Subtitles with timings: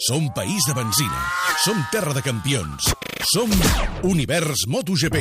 [0.00, 1.20] Som país de benzina.
[1.62, 2.88] Som terra de campions.
[3.34, 3.50] Som
[4.02, 5.20] Univers MotoGP.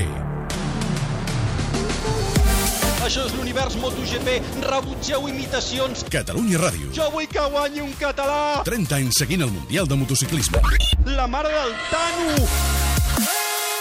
[3.04, 4.38] Això és l'univers MotoGP.
[4.64, 6.06] Rebutgeu imitacions.
[6.08, 6.94] Catalunya Ràdio.
[6.96, 8.64] Jo vull que guanyi un català.
[8.64, 10.64] 30 anys seguint el Mundial de Motociclisme.
[11.12, 12.48] La mare del Tano.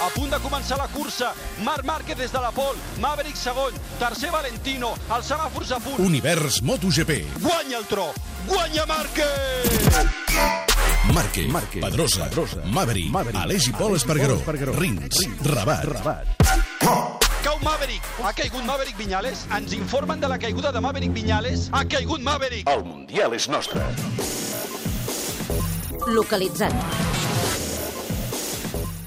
[0.03, 1.31] A punt de començar la cursa.
[1.63, 2.75] Marc Márquez des de la pol.
[2.99, 3.79] Maverick segon.
[4.03, 4.97] Tercer Valentino.
[5.15, 6.03] Els semàfors a punt.
[6.03, 7.23] Univers MotoGP.
[7.39, 8.11] Guanya el tro.
[8.51, 10.78] Guanya Márquez.
[11.15, 15.85] Marque, Marque Pedrosa, Pedrosa Maverick, Maverick Aleix i Pol Espargaró, Espargaró Rins, Rabat.
[15.85, 16.27] Rabat.
[17.43, 18.03] Cau Maverick.
[18.23, 19.47] Ha caigut Maverick Viñales.
[19.57, 21.69] Ens informen de la caiguda de Maverick Viñales.
[21.73, 22.69] Ha caigut Maverick.
[22.69, 23.81] El Mundial és nostre.
[26.07, 26.75] Localitzat.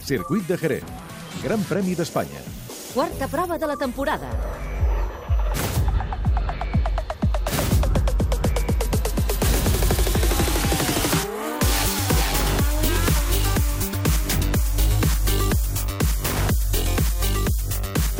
[0.07, 0.83] Circuit de Jerez.
[1.43, 2.41] Gran Premi d'Espanya.
[2.93, 4.31] Quarta prova de la temporada.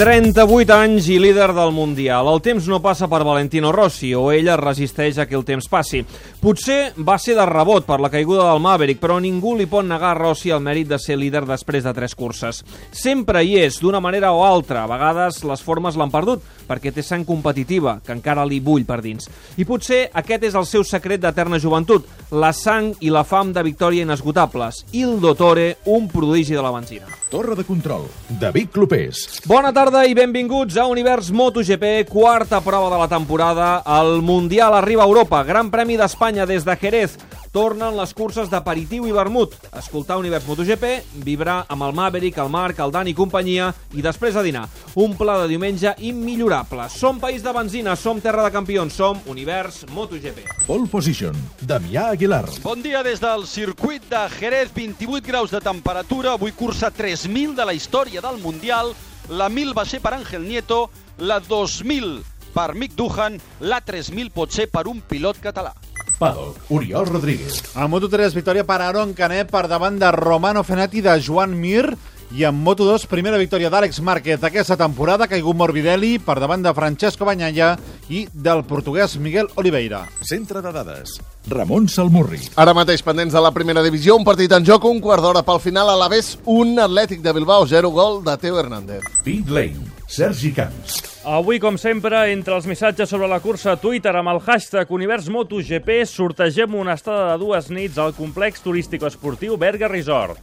[0.02, 2.26] ...38 anys i líder del Mundial.
[2.26, 6.02] El temps no passa per Valentino Rossi, o ella resisteix a que el temps passi.
[6.42, 10.16] Potser va ser de rebot per la caiguda del Maverick, però ningú li pot negar
[10.16, 12.64] a Rossi el mèrit de ser líder després de tres curses.
[12.90, 14.88] Sempre hi és, d'una manera o altra.
[14.88, 19.04] A vegades les formes l'han perdut, perquè té sang competitiva, que encara li bull per
[19.06, 19.30] dins.
[19.62, 23.70] I potser aquest és el seu secret d'eterna joventut, la sang i la fam de
[23.70, 24.88] victòria inesgotables.
[24.98, 27.21] Il Dottore, un prodigi de la benzina.
[27.32, 28.10] Torre de control.
[28.28, 29.40] David Clopés.
[29.48, 33.78] Bona tarda i benvinguts a Univers MotoGP, quarta prova de la temporada.
[33.88, 37.16] El Mundial arriba a Europa, Gran Premi d'Espanya des de Jerez.
[37.52, 39.58] Tornen les curses d'aperitiu i vermut.
[39.76, 40.86] Escoltar Univers MotoGP,
[41.26, 44.66] vibrar amb el Maverick, el Marc, el Dani i companyia i després a dinar.
[44.96, 46.88] Un pla de diumenge immillorable.
[46.92, 50.46] Som país de benzina, som terra de campions, som Univers MotoGP.
[50.68, 51.36] Pole position.
[51.68, 52.46] Damià Aguilar.
[52.64, 56.92] Bon dia des del circuit de Jerez, 28 graus de temperatura, avui cursa
[57.22, 58.96] 3.000 de la història del Mundial,
[59.30, 60.90] la 1.000 va ser per Ángel Nieto,
[61.22, 62.24] la 2.000
[62.56, 65.74] per Mick Duhan, la 3.000 pot ser per un pilot català.
[66.18, 66.58] Paddock.
[66.74, 67.62] Oriol Rodríguez.
[67.76, 71.92] A Moto3, victòria per Aaron Canet per davant de Romano Fenati de Joan Mir
[72.32, 77.28] i en Moto2, primera victòria d'Àlex Márquez aquesta temporada, caigut Morbidelli per davant de Francesco
[77.28, 77.74] Bagnaia
[78.10, 80.06] i del portuguès Miguel Oliveira.
[80.24, 81.18] Centre de dades.
[81.52, 82.40] Ramon Salmurri.
[82.56, 85.60] Ara mateix pendents de la primera divisió, un partit en joc, un quart d'hora pel
[85.60, 89.04] final, a l'Aves, un Atlètic de Bilbao, 0 gol de Teo Hernández.
[89.26, 89.90] Pit Lane.
[90.12, 91.02] Sergi Camps.
[91.24, 96.02] Avui, com sempre, entre els missatges sobre la cursa a Twitter amb el hashtag UniversMotoGP
[96.10, 100.42] sortegem una estada de dues nits al complex turístico-esportiu Berga Resort.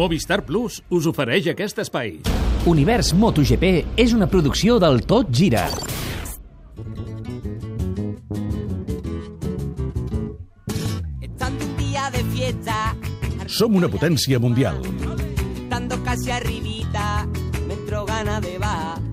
[0.00, 2.14] Movistar Plus us ofereix aquest espai.
[2.70, 3.66] Univers MotoGP
[4.00, 5.66] és una producció del Tot Gira.
[13.50, 14.80] Som una potència mundial.
[15.60, 17.26] estando casi arribita,
[17.68, 19.09] me gana de va.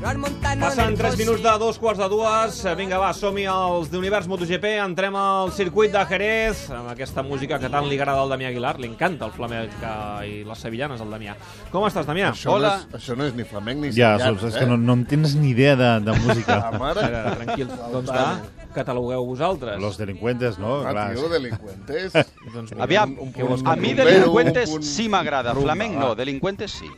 [0.00, 2.60] Passen el 3 coche, minuts de dos quarts de dues.
[2.78, 4.78] Vinga, va, som-hi als d'Univers MotoGP.
[4.80, 8.78] Entrem al circuit de Jerez, amb aquesta música que tant li agrada al Damià Aguilar.
[8.80, 9.76] Li encanta el flamenc
[10.24, 11.34] i les sevillanes, al Damià.
[11.68, 12.30] Com estàs, Damià?
[12.32, 14.64] Això No és, això no és ni flamenc ni Ja, sevillanes, és eh?
[14.64, 16.58] que no, no en tens ni idea de, de música.
[16.70, 17.04] Ah, mare.
[17.04, 17.76] Ara, tranquils.
[17.92, 18.26] doncs va,
[18.72, 19.78] catalogueu vosaltres.
[19.84, 20.80] Los delincuentes, no?
[20.80, 21.08] Ah, Clar.
[21.14, 22.12] tio, delincuentes.
[22.54, 26.72] Doncs, Aviam, un a punt mi rumbero, delincuentes un punt sí m'agrada, flamenc no, delincuentes
[26.72, 26.88] sí.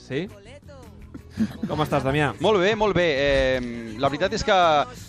[0.00, 0.28] Sí?
[1.68, 2.32] Com estàs, Damià?
[2.40, 3.06] Molt bé, molt bé.
[3.18, 4.58] Eh, la veritat és que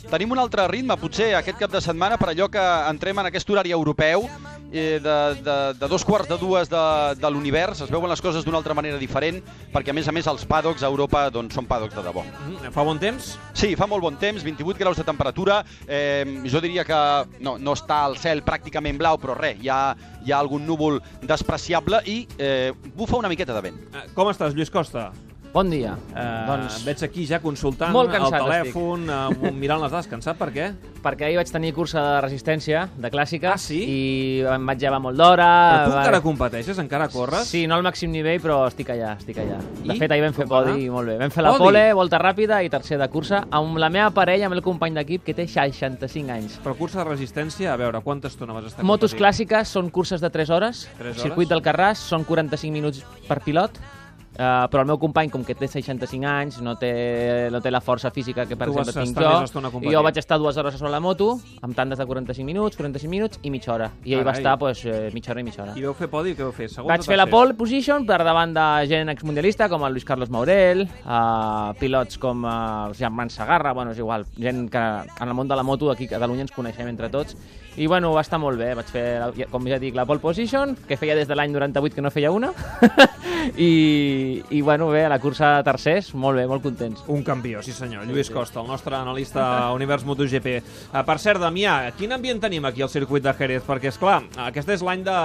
[0.09, 3.50] tenim un altre ritme, potser aquest cap de setmana, per allò que entrem en aquest
[3.50, 4.25] horari europeu,
[4.72, 6.81] eh, de, de, de dos quarts de dues de,
[7.17, 9.40] de l'univers, es veuen les coses d'una altra manera diferent,
[9.73, 12.23] perquè a més a més els paddocks a Europa doncs, són paddocks de debò.
[12.25, 13.31] Mm, Fa bon temps?
[13.53, 15.63] Sí, fa molt bon temps, 28 graus de temperatura.
[15.88, 17.00] Eh, jo diria que
[17.46, 21.01] no, no està el cel pràcticament blau, però res, hi ha, hi ha algun núvol
[21.23, 23.81] despreciable i eh, bufa una miqueta de vent.
[23.94, 25.09] Eh, Com estàs, Lluís Costa?
[25.51, 25.95] Bon dia.
[26.15, 30.05] Eh, Doncs- Veig aquí ja consultant Molt el telèfon, eh, mirant les dades.
[30.07, 30.67] Cansat per què?
[31.01, 33.79] Perquè ahir vaig tenir cursa de resistència, de clàssica, Ah, sí?
[33.81, 35.47] i em vaig llevar molt d'hora...
[35.47, 36.78] Però tu va- encara competeixes?
[36.84, 37.47] Encara corres?
[37.49, 39.57] Sí, no al màxim nivell, però estic allà, estic allà.
[39.79, 39.97] De I?
[39.97, 41.17] fet, ahir vam fer podi, molt bé.
[41.23, 41.63] Vam fer la Podi?
[41.66, 45.23] pole, volta ràpida i tercer de cursa, amb la meva parella, amb el company d'equip,
[45.25, 46.59] que té 65 anys.
[46.61, 49.23] Però cursa de resistència, a veure, quanta estona vas estar Motos competint?
[49.25, 50.85] clàssiques són curses de 3 hores.
[50.99, 51.23] Tres hores?
[51.23, 53.79] Circuit del Carràs són 45 minuts per pilot.
[54.40, 57.82] Uh, però el meu company, com que té 65 anys, no té, no té la
[57.84, 60.94] força física que, per Tu exemple, tinc jo, i jo vaig estar dues hores sobre
[60.94, 63.90] la moto, amb tandes de 45 minuts, 45 minuts i mitja hora.
[64.08, 65.76] I ell va estar pues, eh, mitja hora i mitja hora.
[65.76, 66.70] I veu fer podi, què veu fer?
[66.72, 70.32] Segon Vaig fer la pole position per davant de gent exmundialista com el Luis Carlos
[70.32, 74.86] Maurel, uh, pilots com uh, el Germán Sagarra, bueno, és igual, gent que
[75.20, 77.36] en el món de la moto aquí a Catalunya ens coneixem entre tots.
[77.79, 80.73] I bueno, va estar molt bé, vaig fer, la- com ja dic, la pole position,
[80.87, 82.49] que feia des de l'any 98 que no feia una,
[83.58, 87.05] i, i bueno, bé, a la cursa de tercers, molt bé, molt contents.
[87.08, 90.58] Un campió, sí senyor, Lluís Costa, el nostre analista Univers MotoGP.
[90.91, 93.64] Uh, per cert, Damià, quin ambient tenim aquí al circuit de Jerez?
[93.64, 95.20] Perquè, és clar, aquest és l'any de,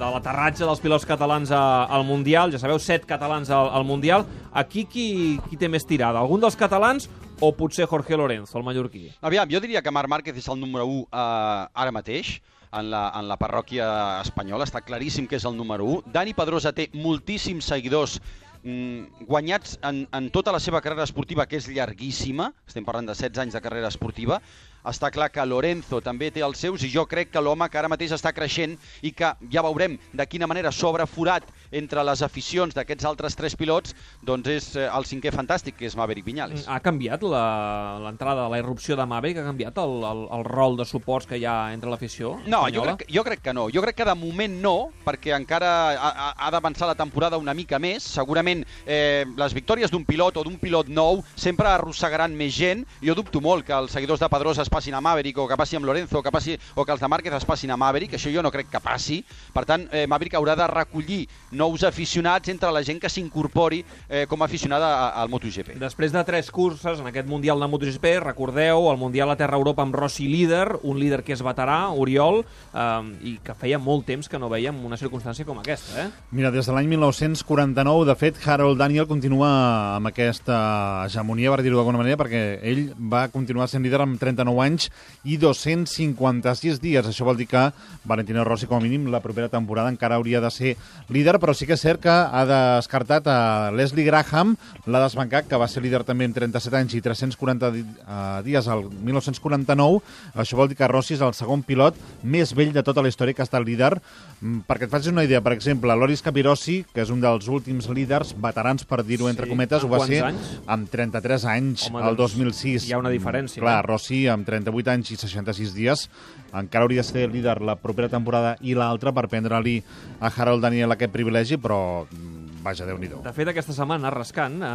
[0.00, 1.62] de l'aterratge dels pilots catalans a,
[1.92, 4.24] al Mundial, ja sabeu, set catalans al, al Mundial.
[4.52, 5.06] Aquí qui,
[5.50, 6.20] qui té més tirada?
[6.24, 7.08] Algun dels catalans
[7.42, 9.08] o potser Jorge Lorenzo, el mallorquí?
[9.20, 12.36] Aviam, jo diria que Marc Márquez és el número 1 eh, ara mateix,
[12.72, 13.86] en la, en la parròquia
[14.22, 16.12] espanyola, està claríssim que és el número 1.
[16.14, 18.20] Dani Pedrosa té moltíssims seguidors
[18.62, 23.18] mm, guanyats en, en tota la seva carrera esportiva, que és llarguíssima, estem parlant de
[23.18, 24.38] 16 anys de carrera esportiva,
[24.84, 27.88] està clar que Lorenzo també té els seus i jo crec que l'home que ara
[27.88, 32.74] mateix està creixent i que ja veurem de quina manera s'obre forat entre les aficions
[32.74, 36.66] d'aquests altres tres pilots, doncs és eh, el cinquè fantàstic, que és Maverick Viñales.
[36.68, 40.84] Ha canviat la- l'entrada, la irrupció de Maverick, ha canviat el, el, el rol de
[40.84, 43.68] suports que hi ha entre l'afició No, jo crec, jo crec que no.
[43.72, 44.74] Jo crec que de moment no,
[45.06, 48.02] perquè encara ha, ha- ha d'avançar la temporada una mica més.
[48.02, 52.84] Segurament eh, les victòries d'un pilot o d'un pilot nou sempre arrossegaran més gent.
[53.02, 55.76] Jo dubto molt que els seguidors de Pedrosa es passin a Maverick o que passi
[55.76, 58.16] amb Lorenzo o que, passi, o que els de Márquez es passin a Maverick.
[58.16, 59.20] Això jo no crec que passi.
[59.52, 64.24] Per tant, eh, Maverick haurà de recollir nous aficionats entre la gent que s'incorpori eh,
[64.28, 65.76] com a aficionada al MotoGP.
[65.80, 69.84] Després de tres curses en aquest Mundial de MotoGP, recordeu, el Mundial a Terra Europa
[69.84, 72.86] amb Rossi líder, un líder que és veterà, Oriol, eh,
[73.24, 76.08] i que feia molt temps que no veiem una circumstància com aquesta, eh?
[76.32, 79.50] Mira, des de l'any 1949, de fet, Harold Daniel continua
[79.96, 84.61] amb aquesta hegemonia, per dir-ho d'alguna manera, perquè ell va continuar sent líder amb 39
[84.62, 84.88] anys
[85.24, 87.06] i 256 dies.
[87.06, 87.62] Això vol dir que
[88.08, 90.76] Valentino Rossi, com a mínim, la propera temporada encara hauria de ser
[91.10, 94.56] líder, però sí que és cert que ha descartat a Leslie Graham,
[94.86, 98.68] l'ha desbancat, que va ser líder també amb 37 anys i 340 di eh, dies
[98.68, 100.00] al 1949.
[100.42, 103.34] Això vol dir que Rossi és el segon pilot més vell de tota la història
[103.34, 103.94] que ha estat líder.
[104.40, 107.88] Mm, Perquè et facis una idea, per exemple, Loris Capirossi, que és un dels últims
[107.92, 109.50] líders veterans, per dir-ho entre Sí.
[109.50, 110.58] cometes, ho va ser anys?
[110.66, 112.86] amb 33 anys, Home, el doncs, 2006.
[112.88, 113.84] hi ha una diferència, Clar?
[113.84, 116.06] Rossi amb 38 anys i 66 dies
[116.52, 119.78] encara hauria de ser líder la propera temporada i l'altra per prendre-li
[120.20, 124.60] a Harold Daniel aquest privilegi, però mm, vaja, déu nhi De fet, aquesta setmana, rascant
[124.62, 124.72] eh,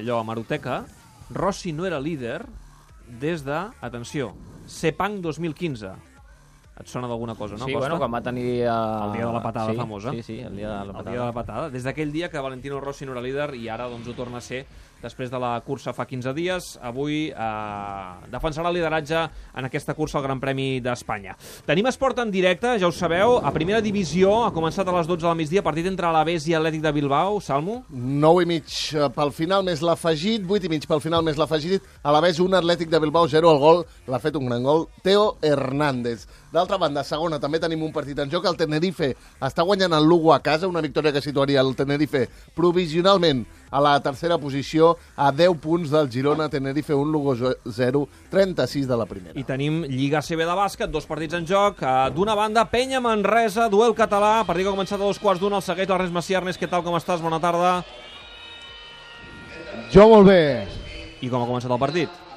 [0.00, 0.82] allò a Maroteca,
[1.30, 2.40] Rossi no era líder
[3.20, 4.32] des de, atenció,
[4.70, 5.90] Sepang 2015.
[6.80, 7.80] Et sona d'alguna cosa, no, sí, Costa?
[7.82, 8.62] bueno, quan va tenir...
[8.64, 9.08] Uh...
[9.10, 10.12] El dia de la patada sí, famosa.
[10.16, 11.10] Sí, sí, el dia de la El patada.
[11.10, 11.70] dia de la patada.
[11.74, 14.44] Des d'aquell dia que Valentino Rossi no era líder i ara doncs, ho torna a
[14.46, 14.62] ser
[15.02, 16.70] després de la cursa fa 15 dies.
[16.82, 19.22] Avui eh, defensarà el lideratge
[19.56, 21.36] en aquesta cursa al Gran Premi d'Espanya.
[21.66, 23.38] Tenim esport en directe, ja ho sabeu.
[23.44, 26.84] A primera divisió ha començat a les 12 del migdia, partit entre l'Aves i Atlètic
[26.84, 27.40] de Bilbao.
[27.44, 27.80] Salmo?
[27.90, 31.86] 9 i mig eh, pel final més l'afegit, 8 i mig pel final més l'afegit.
[32.02, 34.86] A la vez un Atlètic de Bilbao 0 al gol, l'ha fet un gran gol,
[35.04, 36.26] Teo Hernández.
[36.50, 38.46] D'altra banda, segona, també tenim un partit en joc.
[38.50, 42.26] El Tenerife està guanyant el Lugo a casa, una victòria que situaria el Tenerife
[42.56, 48.88] provisionalment a la tercera posició, a 10 punts del Girona, Tenerife 1, Lugo 0, 36
[48.88, 49.38] de la primera.
[49.38, 51.82] I tenim Lliga CB de bàsquet, dos partits en joc.
[51.82, 55.60] Uh, D'una banda, Penya Manresa, duel català, partit que ha començat a dos quarts d'una,
[55.60, 56.40] el segueix l'Ernest Macià.
[56.40, 57.22] Ernest, què tal, com estàs?
[57.22, 57.80] Bona tarda.
[59.92, 60.42] Jo molt bé.
[61.20, 62.29] I com ha començat el partit?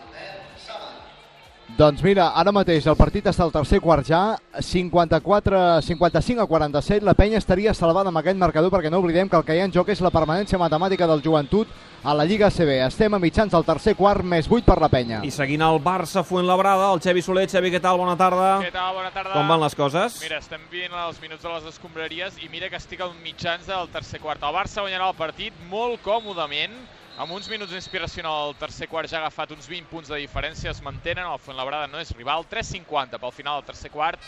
[1.73, 7.01] Doncs mira, ara mateix el partit està al tercer quart ja, 54, 55 a 47,
[7.01, 9.65] la penya estaria salvada amb aquest marcador perquè no oblidem que el que hi ha
[9.65, 11.71] en joc és la permanència matemàtica del joventut
[12.05, 12.77] a la Lliga CB.
[12.85, 15.23] Estem a mitjans del tercer quart, més 8 per la penya.
[15.25, 17.49] I seguint el Barça Fuenlabrada, el Xevi Soler.
[17.49, 17.97] Xevi, què tal?
[17.97, 18.59] Bona tarda.
[18.61, 18.93] Què tal?
[18.93, 19.33] Bona tarda.
[19.33, 20.21] Com van les coses?
[20.21, 23.89] Mira, estem veient els minuts de les escombraries i mira que estic als mitjans del
[23.89, 24.45] tercer quart.
[24.45, 26.77] El Barça guanyarà el partit molt còmodament,
[27.17, 30.71] amb uns minuts d'inspiració el tercer quart ja ha agafat uns 20 punts de diferència,
[30.71, 34.21] es mantenen, el Fuenlabrada no és rival, 3,50 pel final del tercer quart,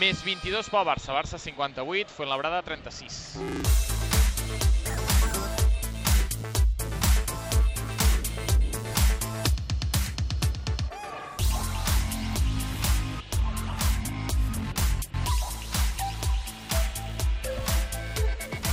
[0.00, 3.99] més 22 pel Barça, Barça 58, Fuenlabrada 36.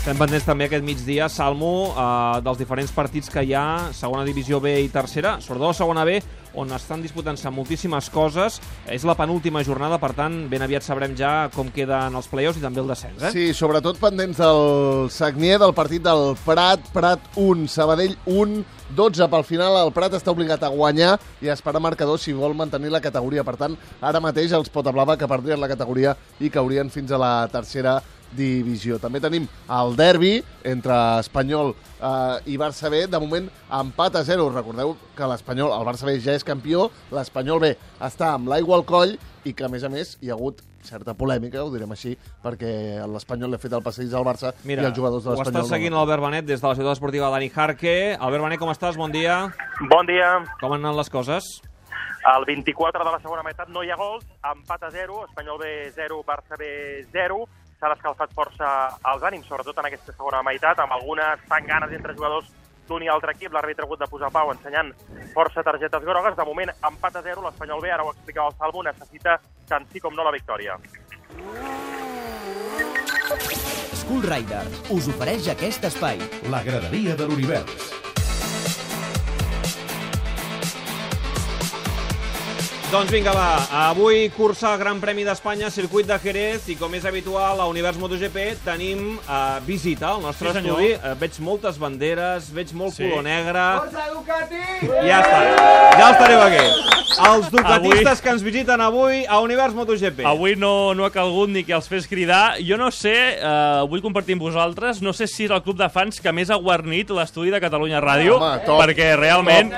[0.08, 4.62] Estem pendents també aquest migdia, Salmo, eh, dels diferents partits que hi ha, segona divisió
[4.64, 6.22] B i tercera, sobretot la segona B,
[6.56, 8.62] on estan disputant-se moltíssimes coses.
[8.88, 12.64] És la penúltima jornada, per tant, ben aviat sabrem ja com queden els play-offs i
[12.64, 13.34] també el descens, eh?
[13.36, 18.64] Sí, sobretot pendents del Sagnier, del partit del Prat, Prat 1, Sabadell 1,
[18.96, 22.56] 12 pel final, el Prat està obligat a guanyar i a esperar marcador si vol
[22.56, 23.44] mantenir la categoria.
[23.44, 27.34] Per tant, ara mateix els Potablava que perdrien la categoria i caurien fins a la
[27.52, 28.00] tercera
[28.36, 29.00] divisió.
[29.00, 33.05] També tenim el derbi entre Espanyol eh, i Barça B.
[33.07, 34.50] De moment, empat a 0.
[34.55, 38.88] Recordeu que l'Espanyol, el Barça B ja és campió, l'Espanyol B està amb l'aigua al
[38.88, 39.17] coll
[39.48, 43.03] i que, a més a més, hi ha hagut certa polèmica, ho direm així, perquè
[43.12, 45.65] l'Espanyol li ha fet el passeig al Barça Mira, i els jugadors de ho l'Espanyol...
[45.65, 47.98] està seguint l'Albert Benet des de la ciutat esportiva Dani Jarque.
[48.15, 49.00] Albert Benet, com estàs?
[49.00, 49.41] Bon dia.
[49.91, 50.38] Bon dia.
[50.62, 51.50] Com han anat les coses?
[52.27, 55.69] Al 24 de la segona meitat no hi ha gols, empat a 0, Espanyol B
[55.96, 56.67] 0, Barça B
[57.13, 57.46] 0.
[57.77, 58.67] S'ha descalfat força
[59.12, 62.50] els ànims, sobretot en aquesta segona meitat, amb algunes tanganes entre jugadors
[62.88, 63.53] d'un i altre equip.
[63.53, 64.89] L'àrbitre ha hagut de posar pau ensenyant
[65.36, 66.38] força targetes grogues.
[66.39, 69.38] De moment, empat a 0, l'Espanyol B, ara ho explicava el Salvo, necessita
[69.69, 70.79] tant sí com no la victòria.
[74.01, 74.65] School Rider
[74.96, 76.22] us ofereix aquest espai.
[76.50, 78.07] La graderia de l'univers.
[82.88, 83.58] Doncs vinga, va.
[83.89, 87.98] Avui cursa el Gran Premi d'Espanya, circuit de Jerez, i com és habitual a Univers
[88.00, 90.94] MotoGP tenim uh, visita al nostre Sí, estudi.
[90.96, 93.03] Uh, veig moltes banderes, veig molt Sí.
[93.10, 93.65] color negre...
[93.82, 94.62] Força Ducati!
[95.03, 95.41] Ja està,
[96.00, 96.63] ja els tenim aquí.
[97.27, 100.24] Els ducatistes Avui- que ens visiten avui a Univers MotoGP.
[100.29, 102.56] Avui no, no ha calgut ni que els fes cridar.
[102.63, 105.89] Jo no sé, eh, vull compartir amb vosaltres, no sé si és el club de
[105.91, 108.79] fans que més ha guarnit l'estudi de Catalunya Ràdio, Home, top.
[108.86, 109.75] perquè realment...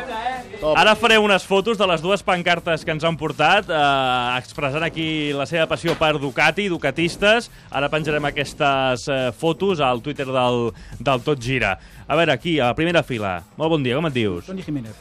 [0.60, 0.76] Top.
[0.76, 5.32] Ara faré unes fotos de les dues pancartes que ens han portat, eh, expressant aquí
[5.36, 7.50] la seva passió per Ducati, ducatistes.
[7.72, 11.78] Ara penjarem aquestes eh, fotos al Twitter del, del Tot Gira.
[12.08, 13.38] A veure, aquí, a la primera fila.
[13.58, 14.50] Molt bon dia, com et dius?
[14.50, 14.98] Toni Jiménez.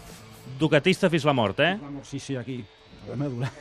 [0.58, 1.76] Ducatista fins la mort, eh?
[2.04, 2.60] Sí, sí, aquí.
[3.06, 3.52] A la médula.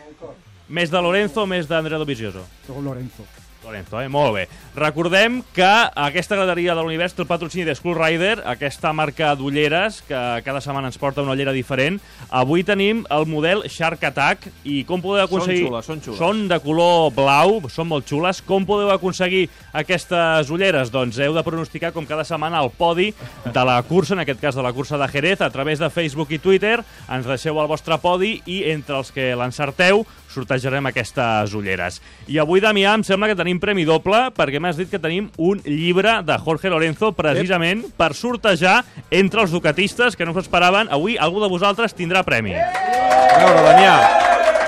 [0.67, 2.44] Més de Lorenzo o més d'Andrea Dovizioso?
[2.84, 3.24] Lorenzo.
[3.64, 4.08] Lorenzo, eh?
[4.08, 4.48] Molt bé.
[4.78, 10.02] Recordem que aquesta graderia de l'univers té el patrocini de School Rider, aquesta marca d'ulleres
[10.08, 11.98] que cada setmana ens porta una ullera diferent.
[12.30, 15.66] Avui tenim el model Shark Attack i com podeu aconseguir...
[15.68, 16.20] xules, són xules.
[16.22, 18.44] Són de color blau, són molt xules.
[18.46, 20.94] Com podeu aconseguir aquestes ulleres?
[20.94, 23.10] Doncs heu de pronosticar com cada setmana el podi
[23.46, 26.32] de la cursa, en aquest cas de la cursa de Jerez, a través de Facebook
[26.32, 26.78] i Twitter.
[27.10, 30.06] Ens deixeu el vostre podi i entre els que l'encerteu
[30.38, 32.00] sortejarem aquestes ulleres.
[32.29, 35.63] I avui, Damià, em sembla que tenim premi doble perquè m'has dit que tenim un
[35.65, 38.79] llibre de Jorge Lorenzo precisament per sortejar
[39.12, 40.91] entre els ducatistes que no s'ho esperaven.
[40.94, 42.56] Avui algú de vosaltres tindrà premi.
[42.58, 44.26] A veure, Damià,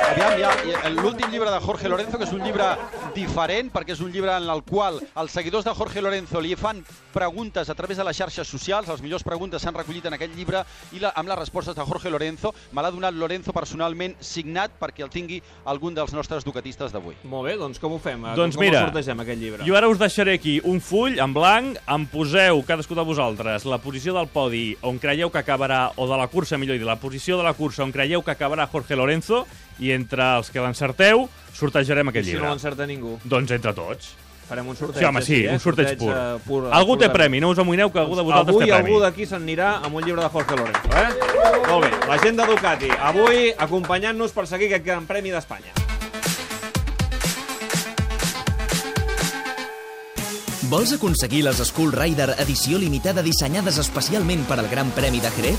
[0.10, 2.66] Aviam, hi ha l'últim llibre de Jorge Lorenzo, que és un llibre
[3.14, 6.80] diferent, perquè és un llibre en el qual els seguidors de Jorge Lorenzo li fan
[7.14, 10.64] preguntes a través de les xarxes socials, les millors preguntes s'han recollit en aquest llibre
[10.98, 12.56] i la, amb les respostes de Jorge Lorenzo.
[12.74, 17.20] Me l'ha donat Lorenzo personalment signat perquè el tingui algun dels nostres ducatistes d'avui.
[17.30, 18.26] Molt bé, doncs com ho fem?
[18.34, 19.70] Doncs com mira, sortegem, aquest llibre?
[19.70, 23.78] Jo ara us deixaré aquí un full en blanc, em poseu, cadascú de vosaltres, la
[23.84, 27.38] posició del podi on creieu que acabarà, o de la cursa, millor dir, la posició
[27.38, 29.46] de la cursa on creieu que acabarà Jorge Lorenzo,
[29.80, 32.48] i entre els que l'encerteu, sortejarem I aquest si llibre.
[32.48, 33.18] no l'encerta ningú?
[33.24, 34.16] Doncs entre tots.
[34.50, 34.98] Farem un sorteig.
[34.98, 35.52] Sí, home, sí, així, eh?
[35.54, 36.10] un sorteig, pur.
[36.10, 36.62] eh, pur.
[36.74, 38.88] Algú té pur de- premi, no us amoïneu que algú de vosaltres Avui té premi.
[38.90, 41.10] algú d'aquí s'anirà amb un llibre de Jorge Lorenzo, eh?
[41.70, 45.70] Molt bé, la gent de Ducati, avui acompanyant-nos per seguir aquest Gran Premi d'Espanya.
[50.70, 55.58] Vols aconseguir les Skull Rider edició limitada dissenyades especialment per al Gran Premi de Jerez?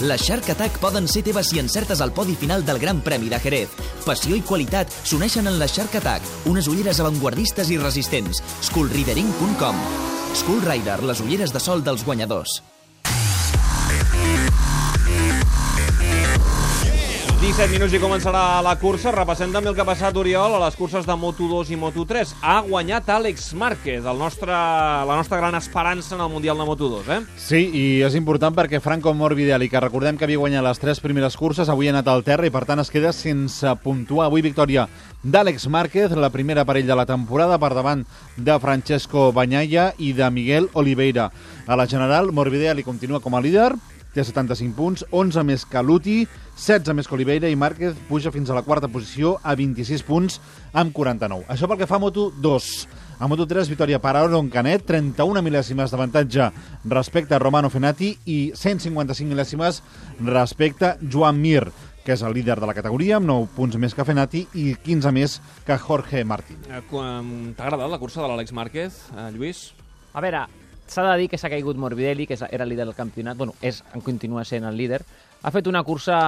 [0.00, 3.40] Les Shark Attack poden ser teves si encertes al podi final del Gran Premi de
[3.40, 3.74] Jerez.
[4.06, 8.40] Passió i qualitat s'uneixen en les Shark Attack, unes ulleres avantguardistes i resistents.
[8.70, 9.84] Skullridering.com
[10.40, 12.62] Skull Rider, les ulleres de sol dels guanyadors.
[17.40, 19.14] 17 minuts i començarà la cursa.
[19.14, 22.34] Repassem també el que ha passat, Oriol, a les curses de Moto2 i Moto3.
[22.44, 27.08] Ha guanyat Àlex Márquez, el nostre, la nostra gran esperança en el Mundial de Moto2,
[27.08, 27.18] eh?
[27.40, 31.38] Sí, i és important perquè Franco Morbidelli, que recordem que havia guanyat les tres primeres
[31.40, 34.28] curses, avui ha anat al terra i per tant es queda sense puntuar.
[34.28, 34.84] Avui victòria
[35.24, 38.04] d'Àlex Márquez, la primera parell de la temporada, per davant
[38.36, 41.30] de Francesco Bagnaia i de Miguel Oliveira.
[41.64, 43.70] A la general, Morbidelli continua com a líder,
[44.14, 46.24] té 75 punts, 11 més que Luti,
[46.56, 50.40] 16 més que Oliveira i Márquez puja fins a la quarta posició a 26 punts
[50.72, 51.46] amb 49.
[51.48, 52.70] Això pel que fa a Moto2.
[53.20, 56.46] A Moto3, victòria per Aaron Canet, 31 mil·lèsimes d'avantatge
[56.88, 59.82] respecte a Romano Fenati i 155 mil·lèsimes
[60.24, 61.66] respecte a Joan Mir,
[62.00, 65.12] que és el líder de la categoria, amb 9 punts més que Fenati i 15
[65.12, 65.36] més
[65.68, 66.64] que Jorge Martín.
[66.66, 69.66] Eh, T'ha agradat la cursa de l'Àlex Márquez, eh, Lluís?
[70.16, 70.46] A veure,
[70.90, 73.84] s'ha de dir que s'ha caigut Morbidelli, que era el líder del campionat, bueno, és,
[73.94, 75.04] en continua sent el líder,
[75.42, 76.20] Ha fet una cursa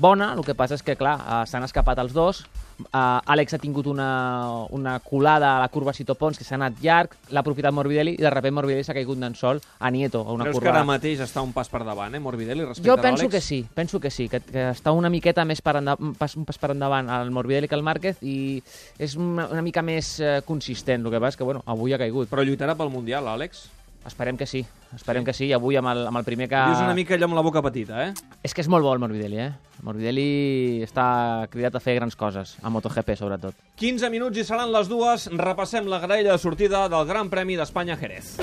[0.00, 2.44] bona, el que passa és que, clar, eh, s'han escapat els dos.
[2.82, 4.06] Uh, Àlex ha tingut una,
[4.74, 8.22] una colada a la curva Cito Pons que s'ha anat llarg, l'ha aprofitat Morbidelli i
[8.24, 10.64] de sobte Morbidelli s'ha caigut d'en sol a Nieto, a una Creus curva...
[10.64, 13.36] que ara mateix està un pas per davant, eh, Morbidelli, respecte Jo a penso l'Àlex?
[13.36, 16.34] que sí, penso que sí, que, que està una miqueta més per enda, un, pas,
[16.40, 18.62] un pas per endavant el Morbidelli que el Márquez i
[18.98, 22.00] és una, una mica més eh, consistent, el que passa és que bueno, avui ha
[22.02, 22.32] caigut.
[22.32, 23.68] Però lluitarà pel Mundial, Àlex?
[24.06, 24.64] Esperem que sí,
[24.96, 25.26] esperem sí.
[25.26, 26.58] que sí, i avui amb el, amb el primer que...
[26.58, 28.38] Dius una mica allò amb la boca petita, eh?
[28.42, 29.52] És que és molt bo el Morbidelli, eh?
[29.78, 31.06] El Morbidelli està
[31.52, 33.58] cridat a fer grans coses, a MotoGP sobretot.
[33.78, 35.28] 15 minuts i seran les dues.
[35.38, 38.34] Repassem la graella de sortida del Gran Premi d'Espanya a Jerez.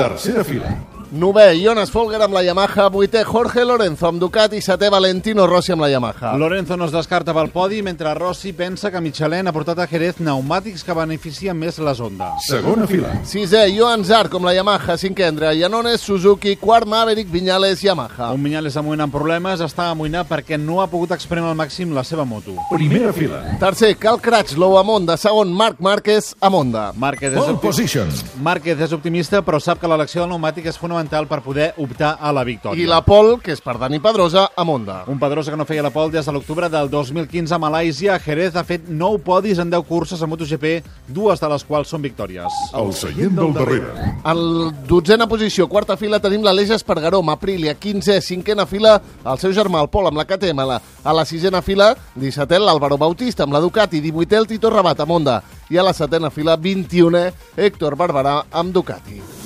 [0.00, 0.72] Tercera fila.
[1.10, 5.82] Novè, Jonas Folger amb la Yamaha, vuitè Jorge Lorenzo amb Ducati, setè Valentino Rossi amb
[5.82, 6.36] la Yamaha.
[6.38, 10.20] Lorenzo no es descarta pel podi, mentre Rossi pensa que Michelin ha portat a Jerez
[10.20, 12.46] pneumàtics que beneficien més les ondes.
[12.46, 13.10] Segona fila.
[13.26, 18.30] Sisè, Johan Zarc amb la Yamaha, cinquè Andrea Llanones, Suzuki, quart Maverick, Viñales, Yamaha.
[18.30, 22.04] Un Viñales amunt amb problemes està amoïnat perquè no ha pogut exprimir al màxim la
[22.06, 22.54] seva moto.
[22.70, 23.42] Primera fila.
[23.58, 26.92] Tercer, Cal Cratchlow a Monda, segon Marc Márquez a Monda.
[26.94, 28.14] Márquez és, Pole opti- position.
[28.46, 32.32] Márquez és optimista, però sap que l'elecció del pneumàtic és fonamental per poder optar a
[32.32, 32.82] la victòria.
[32.82, 35.04] I la Pol, que és per Dani Pedrosa, a Monda.
[35.06, 38.18] Un Pedrosa que no feia la pol des de l'octubre del 2015 a Malàisia.
[38.20, 42.02] Jerez ha fet 9 podis en 10 curses a MotoGP, dues de les quals són
[42.02, 42.46] victòries.
[42.74, 43.92] El seient del darrere.
[44.24, 49.80] En dotzena posició, quarta fila, tenim l'Aleix Espargaró, Aprilia, 15è, cinquena fila, el seu germà,
[49.80, 50.66] el Pol, amb la KTM.
[50.66, 55.00] La- A la sisena fila, 17è, l'Àlvaro Bautista, amb la Ducati, 18è, el Tito Rabat,
[55.00, 55.42] a Monda.
[55.70, 59.39] I a la setena fila, 21è, Héctor Barberà, amb Ducati.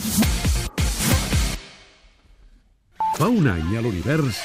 [3.15, 4.41] Fa un any a l'univers.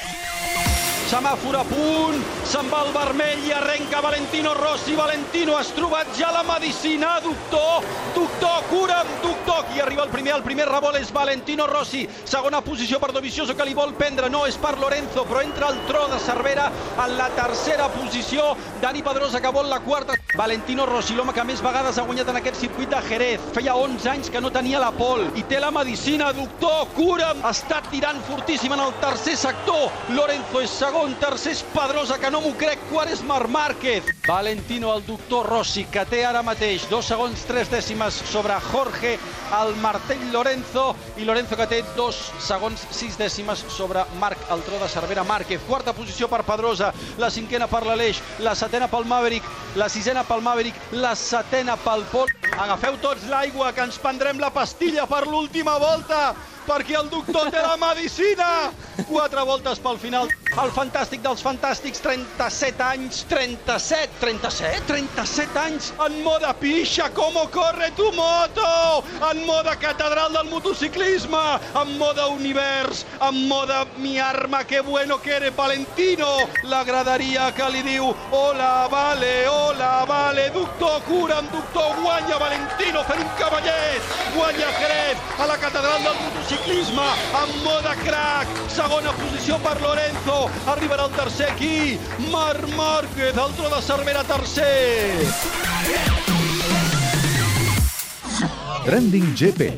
[1.10, 4.96] Semàfor a punt, se'n va al vermell i arrenca Valentino Rossi.
[4.98, 7.84] Valentino has trobat ja la medicina, doctor.
[8.14, 9.60] Doctor, cura'm, doctor.
[9.70, 12.02] Qui arriba el primer, el primer revolt és Valentino Rossi.
[12.24, 14.30] Segona posició per Dovizioso, que li vol prendre.
[14.34, 16.66] No és per Lorenzo, però entra el tro de Cervera
[17.04, 18.56] en la tercera posició.
[18.82, 20.18] Dani Pedrosa, que vol la quarta.
[20.34, 23.46] Valentino Rossi, l'home que més vegades ha guanyat en aquest circuit de Jerez.
[23.54, 25.28] Feia 11 anys que no tenia la pol.
[25.38, 27.46] I té la medicina, doctor, cura'm.
[27.46, 29.86] Està tirant fortíssim en el tercer sector.
[30.18, 32.78] Lorenzo és segon, tercer és Pedrosa, que no m'ho crec,
[33.26, 34.04] Marc Márquez.
[34.26, 39.18] Valentino, el doctor Rossi, que té ara mateix dos segons, tres dècimes sobre Jorge,
[39.60, 44.78] el martell Lorenzo, i Lorenzo que té dos segons, sis dècimes sobre Marc, el tro
[44.78, 45.60] de Cervera Márquez.
[45.68, 50.44] Quarta posició per Pedrosa, la cinquena per l'Aleix, la setena pel Maverick, la sisena pel
[50.44, 52.30] Maverick, la setena pel Pol.
[52.60, 56.34] Agafeu tots l'aigua, que ens prendrem la pastilla per l'última volta,
[56.70, 58.70] perquè el doctor té la medicina.
[59.08, 60.30] Quatre voltes pel final.
[60.60, 67.90] El fantàstic dels fantàstics, 37 anys, 37, 37, 37 anys, en moda pixa, com corre
[67.96, 71.42] tu moto, en moda catedral del motociclisme,
[71.80, 76.28] en moda univers, en moda mi arma, que bueno que eres Valentino,
[76.64, 83.22] la graderia que li diu hola, vale, hola, vale, doctor, cura'm, doctor, guanya Valentino fent
[83.22, 89.80] un cavallet, guanya Jerez a la catedral del motociclisme, en moda crack, segona posició per
[89.80, 91.98] Lorenzo, arribarà el tercer aquí,
[92.30, 95.24] Marc Márquez, el tro de Cervera tercer.
[98.84, 99.72] Trending GP.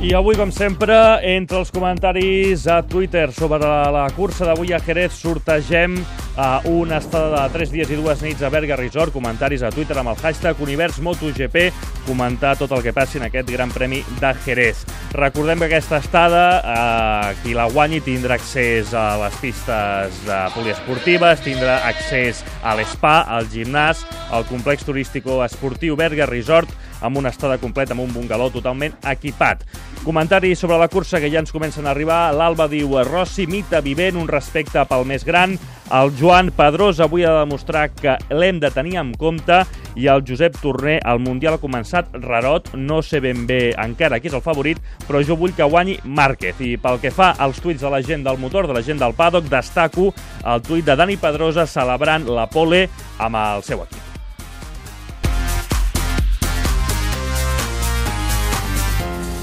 [0.00, 0.94] I avui, com sempre,
[1.28, 5.98] entre els comentaris a Twitter sobre la, la cursa d'avui a Jerez sortegem
[6.40, 9.98] uh, una estada de 3 dies i dues nits a Berga Resort, comentaris a Twitter
[10.00, 11.68] amb el hashtag UniversMotoGP,
[12.06, 14.84] comentar tot el que passi en aquest Gran Premi de Jerez.
[15.12, 21.44] Recordem que aquesta estada, uh, qui la guanyi tindrà accés a les pistes uh, poliesportives,
[21.44, 27.58] tindrà accés a l'spa, al gimnàs, al complex turístic esportiu Berga Resort, amb una estada
[27.58, 29.64] completa, amb un bungaló totalment equipat.
[30.04, 32.30] Comentaris sobre la cursa que ja ens comencen a arribar.
[32.32, 35.58] L'Alba diu Rossi, mita vivent, un respecte pel més gran.
[35.90, 39.64] El Joan Pedrós avui ha de demostrar que l'hem de tenir en compte
[39.98, 44.30] i el Josep Torner, el Mundial ha començat rarot, no sé ben bé encara qui
[44.30, 46.60] és el favorit, però jo vull que guanyi Márquez.
[46.62, 49.16] I pel que fa als tuits de la gent del motor, de la gent del
[49.18, 50.12] paddock, destaco
[50.44, 52.86] el tuit de Dani Pedrosa celebrant la pole
[53.18, 54.09] amb el seu equip.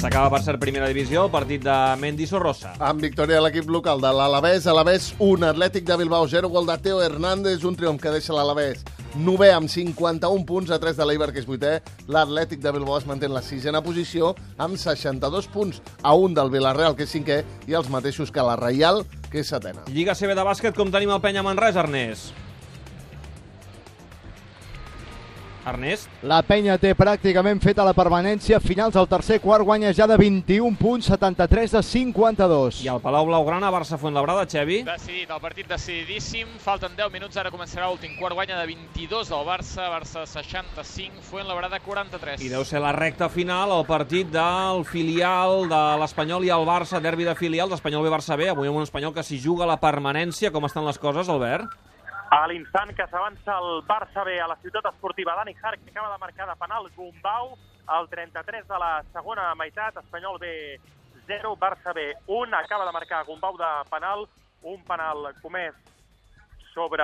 [0.00, 2.70] S'acaba per ser primera divisió el partit de Mendy Sorrosa.
[2.80, 6.78] Amb victòria de l'equip local de l'Alavés, Alavés 1, Atlètic de Bilbao 0, gol de
[6.80, 8.80] Teo Hernández, un triomf que deixa l'Alavés
[9.12, 11.74] 9 amb 51 punts a 3 de l'Eibar, que és 8è.
[12.08, 16.48] L'Atlètic de Bilbao es manté en la sisena posició amb 62 punts a 1 del
[16.56, 19.84] Villarreal, que és 5è, i els mateixos que la Reial, que és setena.
[19.92, 22.32] Lliga CB de bàsquet, com tenim el penya Manresa, Ernest?
[25.66, 26.08] Ernest?
[26.22, 28.60] La penya té pràcticament feta la permanència.
[28.62, 32.80] Finals del tercer quart guanya ja de 21 punts, 73 de 52.
[32.84, 34.82] I el Palau Blaugrana, Barça Fuentlabrada, Xevi?
[34.86, 36.48] Decidit, el partit decididíssim.
[36.62, 38.36] Falten 10 minuts, ara començarà l'últim quart.
[38.38, 42.40] Guanya de 22 del Barça, Barça 65, Fuentlabrada 43.
[42.46, 47.02] I deu ser la recta final, el partit del filial de l'Espanyol i el Barça,
[47.02, 49.80] derbi de filials, Espanyol B, Barça B, avui amb un Espanyol que s'hi juga la
[49.82, 50.52] permanència.
[50.54, 51.68] Com estan les coses, Albert?
[52.30, 56.18] A l'instant que s'avança el Barça B a la ciutat esportiva, Dani Hark acaba de
[56.22, 57.56] marcar de penal Gumbau,
[57.90, 60.78] al 33 de la segona meitat, Espanyol B
[61.26, 64.28] 0, Barça B 1, acaba de marcar Gumbau de penal,
[64.62, 65.74] un penal comès
[66.72, 67.02] sobre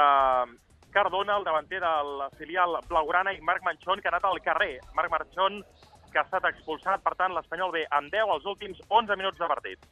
[0.92, 4.78] Cardona, el davanter del filial blaugrana, i Marc Manchón, que ha anat al carrer.
[4.94, 5.64] Marc Manchón,
[6.12, 9.50] que ha estat expulsat, per tant, l'Espanyol B amb 10 als últims 11 minuts de
[9.50, 9.90] partit.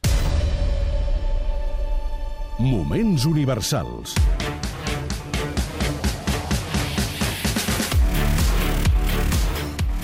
[2.57, 4.15] Moments universals.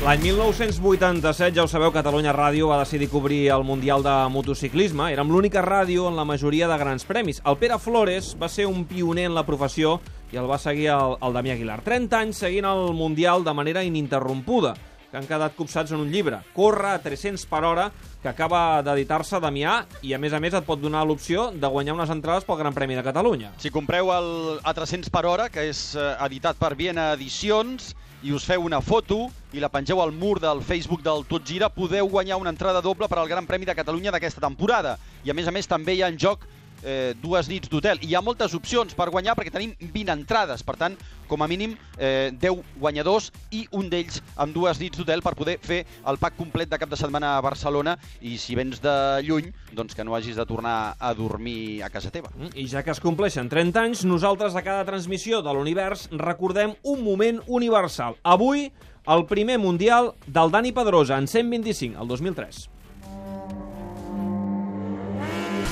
[0.01, 5.11] L'any 1987, ja ho sabeu, Catalunya Ràdio va decidir cobrir el Mundial de Motociclisme.
[5.13, 7.37] Érem l'única ràdio en la majoria de grans premis.
[7.45, 9.99] El Pere Flores va ser un pioner en la professió
[10.33, 11.77] i el va seguir el, el Damià Aguilar.
[11.85, 14.73] 30 anys seguint el Mundial de manera ininterrompuda,
[15.11, 16.41] que han quedat copsats en un llibre.
[16.57, 17.91] Corre a 300 per hora,
[18.23, 21.99] que acaba d'editar-se Damià, i a més a més et pot donar l'opció de guanyar
[21.99, 23.53] unes entrades pel Gran Premi de Catalunya.
[23.61, 24.31] Si compreu el
[24.65, 28.81] a 300 per hora, que és eh, editat per Viena Edicions, i us feu una
[28.85, 32.81] foto i la pengeu al mur del Facebook del Tot Gira, podeu guanyar una entrada
[32.81, 34.97] doble per al Gran Premi de Catalunya d'aquesta temporada.
[35.25, 36.45] I a més a més també hi ha en joc
[36.83, 38.01] eh, dues nits d'hotel.
[38.03, 40.63] Hi ha moltes opcions per guanyar perquè tenim 20 entrades.
[40.63, 45.23] Per tant, com a mínim, eh, 10 guanyadors i un d'ells amb dues nits d'hotel
[45.23, 48.81] per poder fer el pack complet de cap de setmana a Barcelona i si vens
[48.83, 52.31] de lluny, doncs que no hagis de tornar a dormir a casa teva.
[52.35, 56.75] Mm, I ja que es compleixen 30 anys, nosaltres a cada transmissió de l'univers recordem
[56.83, 58.17] un moment universal.
[58.23, 58.71] Avui,
[59.07, 62.69] el primer mundial del Dani Pedrosa, en 125, el 2003.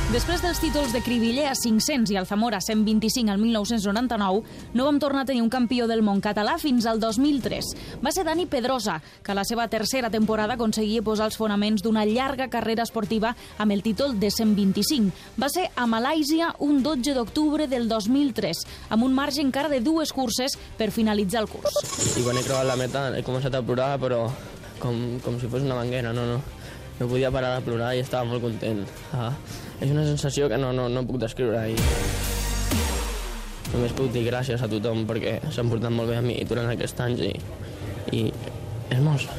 [0.10, 4.40] Després dels títols de Cribiller a 500 i el Zamora 125 al 1999,
[4.74, 7.70] no vam tornar a tenir un campió del món català fins al 2003.
[8.02, 12.08] Va ser Dani Pedrosa, que a la seva tercera temporada aconseguia posar els fonaments d'una
[12.10, 15.14] llarga carrera esportiva amb el títol de 125.
[15.38, 20.10] Va ser a Malàisia un 12 d'octubre del 2003, amb un marge encara de dues
[20.10, 21.84] curses per finalitzar el curs.
[22.18, 24.26] I quan he creuat la meta he començat a plorar, però
[24.82, 26.42] com, com si fos una manguera, no, no.
[27.00, 28.82] No podia parar de plorar i estava molt content.
[29.14, 29.36] Ah,
[29.80, 31.78] és una sensació que no, no, no puc descriure i
[33.74, 37.06] només puc dir gràcies a tothom perquè s'han portat molt bé a mi durant aquests
[37.06, 37.32] anys i,
[38.18, 38.26] i
[38.90, 39.30] és molt,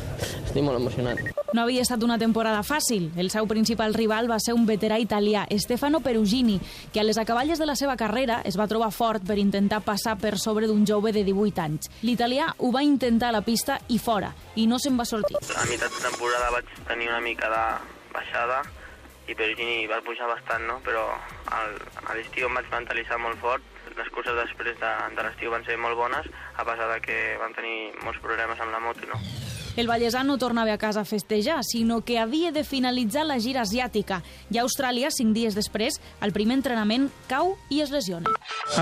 [0.47, 1.19] estic molt emocionat.
[1.51, 3.09] No havia estat una temporada fàcil.
[3.19, 6.61] El seu principal rival va ser un veterà italià, Stefano Perugini,
[6.95, 10.15] que a les acaballes de la seva carrera es va trobar fort per intentar passar
[10.23, 11.91] per sobre d'un jove de 18 anys.
[12.07, 15.43] L'italià ho va intentar a la pista i fora, i no se'n va sortir.
[15.43, 17.65] A meitat de temporada vaig tenir una mica de
[18.15, 18.63] baixada
[19.31, 20.81] i Perugini va pujar bastant, no?
[20.87, 21.05] però
[21.55, 23.67] al, a l'estiu em vaig mentalitzar molt fort.
[23.97, 27.55] Les curses després de, de l'estiu van ser molt bones, a pesar de que van
[27.55, 29.07] tenir molts problemes amb la moto.
[29.11, 29.19] No?
[29.79, 33.63] El Vallèsà no tornava a casa a festejar, sinó que havia de finalitzar la gira
[33.63, 34.19] asiàtica.
[34.51, 38.33] I a Austràlia, cinc dies després, al primer entrenament, cau i es lesiona.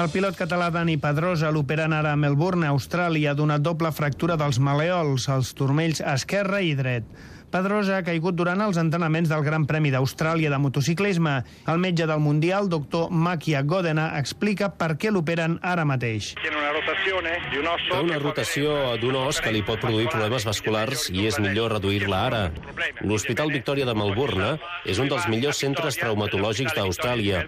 [0.01, 4.61] El pilot català Dani Pedrosa, l'operant ara a Melbourne, Austràlia, ha donat doble fractura dels
[4.61, 7.37] maleols, els turmells esquerre i dret.
[7.51, 11.35] Pedrosa ha caigut durant els entrenaments del Gran Premi d'Austràlia de motociclisme.
[11.67, 16.35] El metge del Mundial, doctor Makia Godena, explica per què l'operen ara mateix.
[16.43, 22.25] Té una rotació d'un os que li pot produir problemes vasculars i és millor reduir-la
[22.27, 22.43] ara.
[23.01, 27.47] L'Hospital Victòria de Melbourne és un dels millors centres traumatològics d'Austràlia.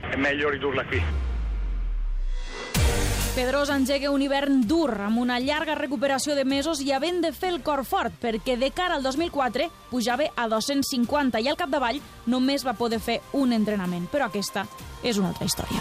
[3.34, 7.52] Pedrosa engega un hivern dur, amb una llarga recuperació de mesos i havent de fer
[7.54, 12.66] el cor fort, perquè de cara al 2004 pujava a 250 i al capdavall només
[12.66, 14.08] va poder fer un entrenament.
[14.10, 14.66] Però aquesta
[15.02, 15.78] és una altra història.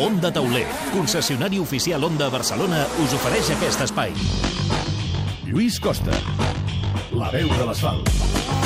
[0.00, 4.16] Onda Tauler, concessionari oficial Onda Barcelona, us ofereix aquest espai.
[5.46, 6.18] Lluís Costa,
[7.12, 8.59] la veu de l'asfalt.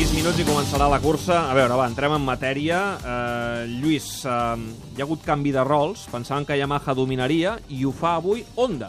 [0.00, 1.42] 6 minuts i començarà la cursa.
[1.50, 2.78] A veure, va, entrem en matèria.
[3.04, 6.06] Uh, Lluís, uh, hi ha hagut canvi de rols.
[6.08, 8.88] Pensaven que Yamaha dominaria i ho fa avui Honda.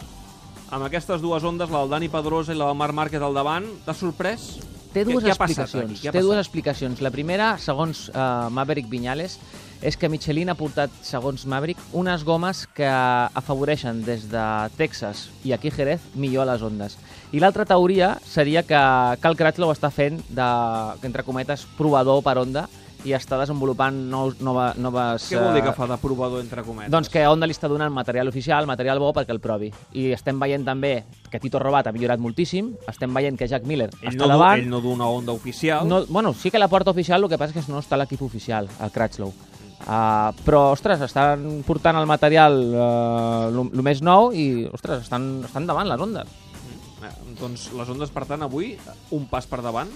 [0.72, 3.66] Amb aquestes dues ondes, la del Dani Pedrosa i la del Marc Márquez al davant,
[3.84, 4.46] t'ha sorprès?
[4.94, 6.00] Té dues què, què explicacions.
[6.00, 7.04] Què Té dues explicacions.
[7.04, 9.36] La primera, segons uh, Maverick Viñales,
[9.82, 14.44] és que Michelin ha portat, segons Maverick, unes gomes que afavoreixen des de
[14.78, 16.96] Texas i aquí Jerez millor a les ondes.
[17.32, 18.78] I l'altra teoria seria que
[19.20, 20.46] Cal Crutchlow està fent de,
[21.02, 22.68] entre cometes, provador per Honda
[23.02, 25.26] i està desenvolupant nous, nova, noves...
[25.32, 26.92] Què vol dir que eh, fa de provador entre cometes?
[26.92, 29.72] doncs que Honda li està donant material oficial, material bo perquè el provi.
[29.98, 30.92] I estem veient també
[31.32, 34.62] que Tito Robat ha millorat moltíssim, estem veient que Jack Miller ell, està no, davant.
[34.62, 35.88] ell no du una onda oficial.
[35.88, 38.22] No, bueno, sí que la porta oficial, el que passa és que no està l'equip
[38.22, 39.34] oficial, el Crutchlow.
[39.82, 45.66] Uh, però, ostres, estan portant el material uh, el més nou i, ostres, estan, estan
[45.66, 46.30] davant les ondes.
[47.02, 48.76] Eh, doncs les ondes, per tant, avui,
[49.16, 49.90] un pas per davant.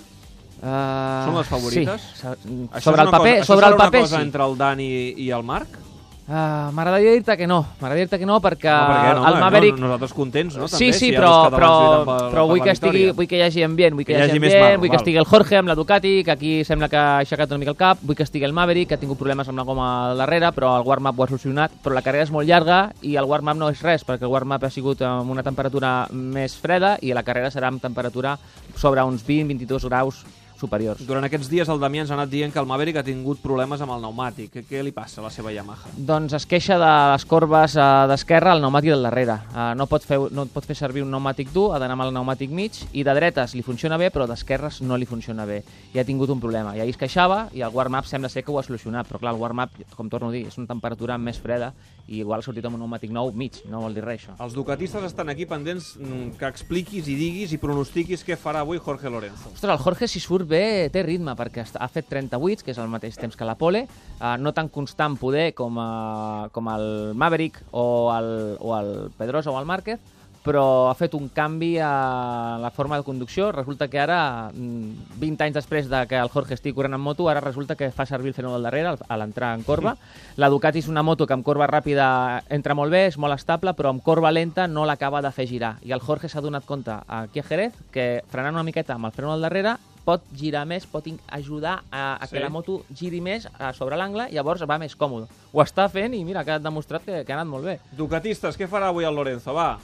[0.56, 2.06] Uh, Són les favorites?
[2.16, 2.34] Sí.
[2.72, 4.22] Això Sobre el paper, cosa, sobre el paper, cosa sí.
[4.24, 4.90] entre el Dani
[5.22, 5.78] i el Marc?
[6.26, 9.40] Uh, M'agradaria dir-te que no, m'agradaria dir-te que no perquè No, perquè no, el home,
[9.44, 9.76] Maverick...
[9.78, 11.68] no, nosaltres contents, no, Sí, també, sí, si hi ha però, però,
[12.02, 14.24] per- però per vull, que estigui, vull que hi hagi ambient, vull que, Que hi
[14.24, 16.98] hagi ambient, marro, vull que estigui el Jorge amb la Ducati, que aquí sembla que
[16.98, 19.46] ha aixecat una mica el cap, vull que estigui el Maverick, que ha tingut problemes
[19.52, 22.32] amb la goma al darrere, però el warm-up ho ha solucionat, però la carrera és
[22.34, 25.46] molt llarga i el warm-up no és res, perquè el warm-up ha sigut amb una
[25.46, 28.34] temperatura més freda i la carrera serà amb temperatura
[28.74, 30.24] sobre uns 20-22 graus
[30.60, 31.02] superiors.
[31.06, 33.82] Durant aquests dies el Damià ens ha anat dient que el Maverick ha tingut problemes
[33.84, 34.60] amb el pneumàtic.
[34.68, 35.92] Què, li passa a la seva Yamaha?
[35.96, 39.38] Doncs es queixa de les corbes eh, d'esquerra al pneumàtic del darrere.
[39.52, 42.14] Eh, no, pot fer, no pot fer servir un pneumàtic dur, ha d'anar amb el
[42.14, 45.62] pneumàtic mig, i de dretes li funciona bé, però d'esquerres no li funciona bé.
[45.94, 46.76] I ha tingut un problema.
[46.76, 49.34] I ahir es queixava, i el warm-up sembla ser que ho ha solucionat, però clar,
[49.34, 51.72] el warm-up, com torno a dir, és una temperatura més freda,
[52.06, 54.36] i igual ha sortit amb un pneumàtic nou mig, no vol dir res, això.
[54.44, 58.78] Els ducatistes estan aquí pendents mm, que expliquis i diguis i pronostiquis què farà avui
[58.82, 59.50] Jorge Lorenzo.
[59.52, 62.92] Ostres, el Jorge, si surt bé, té ritme, perquè ha fet 38, que és el
[62.92, 66.86] mateix temps que la Pole, eh, no tan constant poder com, eh, com el
[67.18, 70.00] Maverick o el, o el Pedrosa o el Márquez,
[70.46, 73.50] però ha fet un canvi a la forma de conducció.
[73.52, 77.28] Resulta que ara, mm, 20 anys després de que el Jorge estigui corrent en moto,
[77.28, 79.96] ara resulta que fa servir el freno del darrere a l'entrar en corba.
[80.36, 83.74] La Ducati és una moto que amb corba ràpida entra molt bé, és molt estable,
[83.74, 85.76] però amb corba lenta no l'acaba de fer girar.
[85.82, 89.12] I el Jorge s'ha donat compte aquí a Jerez que frenant una miqueta amb el
[89.12, 91.04] freno del darrere pot girar més, pot
[91.34, 92.36] ajudar a, a Sí.
[92.36, 95.26] que la moto giri més a sobre l'angle i llavors va més còmode.
[95.52, 97.80] Ho està fent i mira, que ha demostrat que, que ha anat molt bé.
[97.90, 99.52] Ducatistes, què farà avui el Lorenzo?
[99.52, 99.78] Va.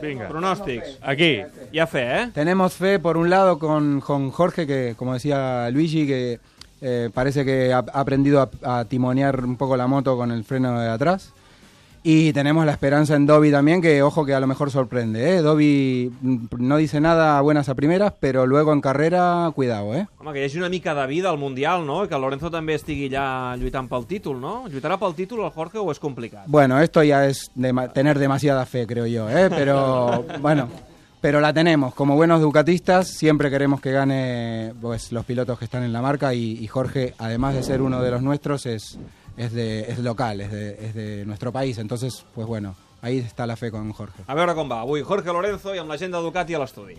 [0.00, 0.28] Vinga.
[0.28, 0.98] Pronòstics.
[1.02, 1.42] Aquí.
[1.78, 2.30] Ha fe, eh?
[2.32, 6.40] Tenemos fe, por un lado, con, con Jorge, que como decía Luigi, que
[6.80, 10.44] eh, parece que ha, ha aprendido a, a timonear un poco la moto con el
[10.44, 11.32] freno de atrás.
[12.08, 15.28] Y tenemos la esperanza en Dobby también, que ojo que a lo mejor sorprende.
[15.28, 15.42] ¿eh?
[15.42, 19.92] Dobby mm, no dice nada buenas a primeras, pero luego en carrera, cuidado.
[19.92, 20.06] ¿eh?
[20.18, 22.04] Home, que hi hagi una mica de vida al Mundial, no?
[22.04, 24.68] I que Lorenzo també estigui allà lluitant pel títol, no?
[24.70, 26.46] Lluitarà pel títol el Jorge o és complicat?
[26.46, 27.50] Bueno, esto ya es
[27.92, 29.50] tener demasiada fe, creo yo, ¿eh?
[29.50, 30.68] pero bueno,
[31.20, 31.92] pero la tenemos.
[31.92, 36.32] Como buenos ducatistas, siempre queremos que gane pues, los pilotos que están en la marca
[36.34, 38.96] y, y Jorge, además de ser uno de los nuestros, es,
[39.36, 41.78] es, de, es local, es de, es de nuestro país.
[41.78, 44.22] Entonces, pues bueno, ahí está la fe con Jorge.
[44.26, 44.80] A veure com va.
[44.80, 46.96] Avui Jorge Lorenzo i amb la gent de Ducati a l'estudi.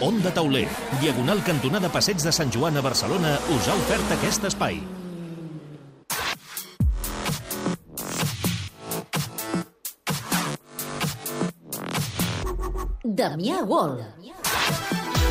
[0.00, 0.68] Onda Tauler,
[1.00, 4.82] diagonal cantonada Passeig de Sant Joan a Barcelona, us ha ofert aquest espai.
[13.16, 14.02] Damià Wall.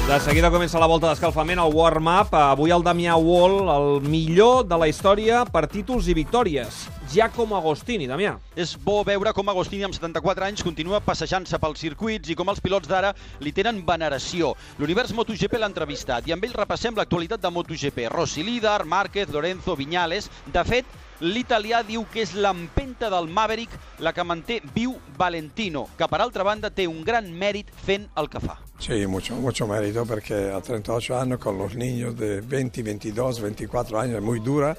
[0.06, 2.36] De seguida comença la volta d'escalfament, el warm-up.
[2.38, 6.84] Avui el Damià Wall, el millor de la història per títols i victòries.
[7.10, 8.36] Giacomo Agostini, Damià.
[8.54, 12.62] És bo veure com Agostini, amb 74 anys, continua passejant-se pels circuits i com els
[12.62, 14.52] pilots d'ara li tenen veneració.
[14.78, 18.06] L'univers MotoGP l'ha entrevistat i amb ell repassem l'actualitat de MotoGP.
[18.14, 20.30] Rossi líder, Márquez, Lorenzo, Viñales...
[20.54, 20.86] De fet,
[21.22, 26.44] l'italià diu que és l'empenta del Maverick la que manté viu Valentino, que per altra
[26.44, 28.58] banda té un gran mèrit fent el que fa.
[28.80, 34.00] Sí, mucho, mucho mérito porque a 38 años con los niños de 20, 22, 24
[34.00, 34.76] años es muy dura,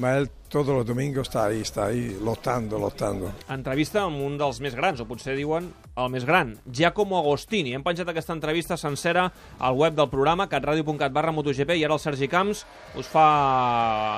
[0.00, 3.30] ma él todos los domingos está ahí, está ahí, lottando, lottando.
[3.52, 7.76] Entrevista amb un dels més grans, o potser diuen el més gran, Giacomo Agostini.
[7.76, 9.28] Hem penjat aquesta entrevista sencera
[9.60, 12.64] al web del programa, catradio.cat barra MotoGP, i ara el Sergi Camps
[12.98, 13.28] us fa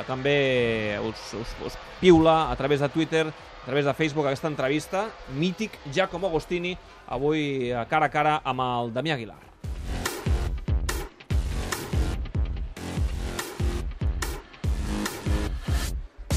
[0.08, 5.06] també, us, us, us piula a través de Twitter, a través de Facebook, aquesta entrevista.
[5.36, 6.72] Mític Giacomo Agostini,
[7.12, 9.51] avui eh, cara a cara amb el Damià Aguilar.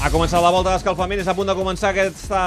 [0.06, 2.40] Ha començat la volta d'escalfament, és a punt de començar aquesta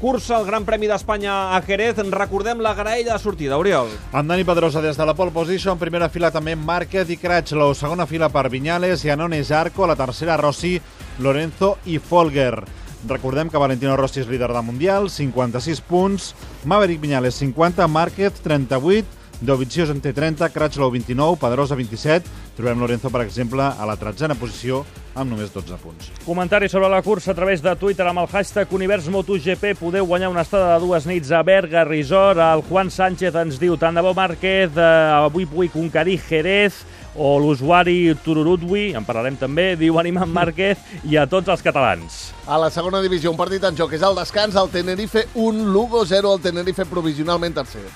[0.00, 2.00] cursa, el Gran Premi d'Espanya a Jerez.
[2.10, 3.92] Recordem la graella de sortida, Oriol.
[4.10, 8.08] Amb Dani Pedrosa des de la pole position, primera fila també Márquez i Crutchlow, segona
[8.10, 10.80] fila per Viñales, Iannone Zarco, la tercera Rossi,
[11.22, 12.64] Lorenzo i Folger.
[13.06, 16.32] Recordem que Valentino Rossi és líder del Mundial, 56 punts,
[16.64, 19.06] Maverick Viñales 50, Márquez 38,
[19.40, 24.36] Dovizioso en té 30, Crutchlow 29, Pedrosa 27, trobem Lorenzo, per exemple, a la tretzena
[24.38, 26.10] posició amb només 12 punts.
[26.24, 29.74] Comentari sobre la cursa a través de Twitter amb el hashtag Univers MotoGP.
[29.78, 32.40] Podeu guanyar una estada de dues nits a Berga Resort.
[32.40, 37.38] El Juan Sánchez ens diu tant de bo Márquez, eh, avui vull conquerir Jerez o
[37.38, 42.32] l'usuari Tururutwi, en parlarem també, diu Animant Márquez i a tots els catalans.
[42.46, 46.04] A la segona divisió, un partit en joc és el descans, el Tenerife 1, Lugo
[46.04, 47.86] 0, el Tenerife provisionalment tercer.